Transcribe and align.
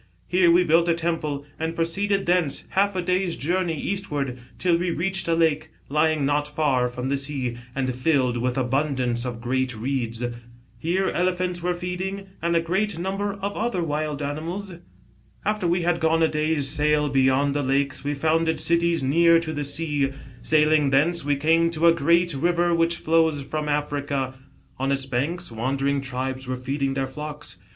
Here 0.27 0.49
we 0.49 0.63
built 0.63 0.89
a 0.89 0.95
temple, 0.95 1.45
and 1.59 1.75
proceeded 1.75 2.25
thence^ 2.25 2.63
half 2.69 2.95
a 2.95 3.03
day's 3.03 3.35
journey 3.35 3.77
eastward,, 3.79 4.39
till 4.57 4.75
we 4.75 4.89
reached 4.89 5.27
a 5.27 5.35
lake, 5.35 5.69
lying 5.89 6.25
not 6.25 6.47
far 6.47 6.89
from 6.89 7.09
the 7.09 7.17
sea, 7.17 7.57
and 7.75 7.93
filled 7.93 8.35
with 8.37 8.57
abundance 8.57 9.25
of 9.25 9.39
great 9.39 9.77
reeds. 9.77 10.23
Here 10.79 11.09
elephants 11.09 11.61
were 11.61 11.75
feeding 11.75 12.29
and 12.41 12.55
a 12.55 12.59
great 12.61 12.97
number 12.97 13.33
of 13.33 13.55
other 13.55 13.83
wild 13.83 14.23
animals." 14.23 14.73
After 15.45 15.67
we 15.67 15.83
had 15.83 15.99
gone 15.99 16.23
a 16.23 16.27
day's 16.27 16.67
sail 16.67 17.07
beyond 17.07 17.55
the 17.55 17.61
lakes, 17.61 18.03
we 18.03 18.15
founded 18.15 18.59
cities 18.59 19.03
near 19.03 19.39
to 19.39 19.53
the 19.53 19.63
sea. 19.63 20.09
Sailing 20.41 20.89
thence, 20.89 21.23
we 21.23 21.35
came 21.35 21.69
to 21.69 21.85
a 21.85 21.93
great 21.93 22.33
river 22.33 22.73
which 22.73 22.95
flows 22.97 23.43
from 23.43 23.69
Africa. 23.69 24.33
On 24.79 24.91
its 24.91 25.05
banks 25.05 25.51
wandering 25.51 26.01
tribes 26.01 26.47
were 26.47 26.55
feeding 26.57 26.95
their 26.95 27.05
flocks. 27.05 27.57